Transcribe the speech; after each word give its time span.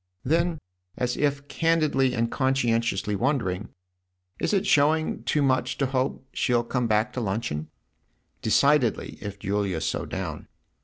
Then, 0.23 0.57
as 0.97 1.15
if 1.15 1.47
candidly 1.47 2.15
and 2.15 2.31
conscientiously 2.31 3.15
wondering:" 3.15 3.69
Is 4.41 4.51
it 4.51 4.65
showing 4.65 5.19
it 5.19 5.25
too 5.27 5.43
much 5.43 5.77
to 5.77 5.85
hope 5.85 6.25
she'll 6.33 6.63
come 6.63 6.87
back 6.87 7.13
to 7.13 7.21
luncheon?" 7.21 7.69
"Decidedly 8.41 9.19
if 9.21 9.37
Julia's 9.37 9.85
so 9.85 10.07
down." 10.07 10.47